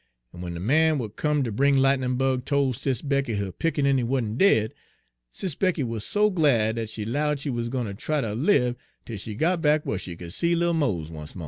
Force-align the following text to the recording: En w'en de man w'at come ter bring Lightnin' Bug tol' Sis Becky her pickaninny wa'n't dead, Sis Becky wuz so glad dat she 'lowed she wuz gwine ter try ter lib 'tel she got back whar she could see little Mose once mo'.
En 0.33 0.39
w'en 0.41 0.55
de 0.55 0.59
man 0.59 0.95
w'at 0.95 1.15
come 1.15 1.43
ter 1.43 1.51
bring 1.51 1.77
Lightnin' 1.77 2.15
Bug 2.17 2.43
tol' 2.43 2.73
Sis 2.73 3.03
Becky 3.03 3.35
her 3.35 3.51
pickaninny 3.51 4.03
wa'n't 4.03 4.39
dead, 4.39 4.73
Sis 5.31 5.53
Becky 5.53 5.83
wuz 5.83 5.99
so 6.03 6.31
glad 6.31 6.77
dat 6.77 6.89
she 6.89 7.05
'lowed 7.05 7.39
she 7.39 7.51
wuz 7.51 7.69
gwine 7.69 7.85
ter 7.85 7.93
try 7.93 8.19
ter 8.19 8.33
lib 8.33 8.75
'tel 9.05 9.17
she 9.17 9.35
got 9.35 9.61
back 9.61 9.85
whar 9.85 9.99
she 9.99 10.15
could 10.15 10.33
see 10.33 10.55
little 10.55 10.73
Mose 10.73 11.11
once 11.11 11.35
mo'. 11.35 11.39